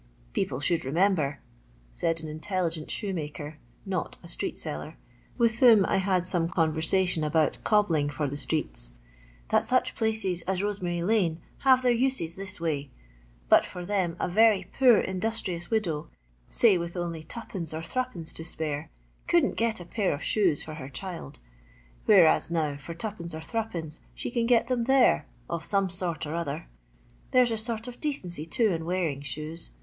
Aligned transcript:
People 0.33 0.59
should 0.59 0.83
remember," 0.83 1.41
said 1.93 2.21
an 2.21 2.27
intelligent 2.27 2.89
shoemaker 2.89 3.59
(not 3.85 4.17
a 4.23 4.27
street 4.27 4.57
seller) 4.57 4.97
with 5.37 5.59
whom 5.59 5.85
I 5.85 5.97
had 5.97 6.25
some 6.25 6.49
conversation 6.49 7.23
about 7.23 7.59
cobbling 7.63 8.09
for 8.09 8.27
the 8.27 8.35
streets, 8.35 8.89
"that 9.49 9.63
such 9.63 9.93
places 9.93 10.41
as 10.47 10.63
Rosemary 10.63 11.03
lane 11.03 11.39
have 11.59 11.83
their 11.83 11.91
uses 11.91 12.35
this 12.35 12.59
way. 12.59 12.89
But 13.47 13.63
for 13.63 13.85
them 13.85 14.17
a 14.19 14.27
very 14.27 14.65
poor 14.75 14.97
indus 15.01 15.39
trious 15.43 15.69
widow, 15.69 16.09
say, 16.49 16.79
with 16.79 16.97
only 16.97 17.23
2d. 17.23 17.71
or 17.71 18.03
%d, 18.17 18.25
to 18.33 18.43
spare, 18.43 18.89
couldn't 19.27 19.55
get 19.55 19.79
a 19.79 19.85
pair 19.85 20.15
of 20.15 20.23
shoes 20.23 20.63
for 20.63 20.73
her 20.73 20.89
child; 20.89 21.37
whereas 22.05 22.49
now, 22.49 22.75
for 22.75 22.95
2d. 22.95 23.35
or 23.35 23.39
3(/., 23.39 23.99
she 24.15 24.31
can 24.31 24.47
get 24.47 24.67
them 24.67 24.85
there, 24.85 25.27
of 25.47 25.63
some 25.63 25.89
sort 25.91 26.25
or 26.25 26.33
other. 26.33 26.67
There 27.29 27.45
's 27.45 27.51
a 27.51 27.57
sort 27.59 27.87
of 27.87 28.01
decency, 28.01 28.47
too, 28.47 28.71
in 28.71 28.83
wearing 28.85 29.21
shoes. 29.21 29.69